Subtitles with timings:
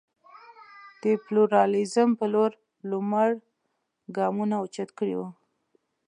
[1.01, 2.51] د پلورالېزم په لور
[2.91, 3.29] لومړ
[4.17, 5.29] ګامونه اوچت کړي وو.